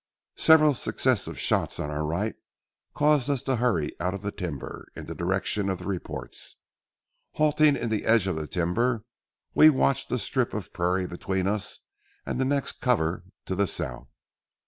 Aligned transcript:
Several 0.39 0.73
successive 0.73 1.37
shots 1.39 1.79
on 1.79 1.91
our 1.91 2.03
right 2.03 2.33
caused 2.95 3.29
us 3.29 3.43
to 3.43 3.57
hurry 3.57 3.95
out 3.99 4.15
of 4.15 4.23
the 4.23 4.31
timber 4.31 4.87
in 4.95 5.05
the 5.05 5.13
direction 5.13 5.69
of 5.69 5.77
the 5.77 5.85
reports. 5.85 6.55
Halting 7.33 7.75
in 7.75 7.89
the 7.89 8.05
edge 8.05 8.25
of 8.25 8.35
the 8.35 8.47
timber, 8.47 9.03
we 9.53 9.69
watched 9.69 10.09
the 10.09 10.17
strip 10.17 10.55
of 10.55 10.73
prairie 10.73 11.05
between 11.05 11.45
us 11.45 11.81
and 12.25 12.39
the 12.41 12.45
next 12.45 12.81
cover 12.81 13.25
to 13.45 13.53
the 13.53 13.67
south. 13.67 14.07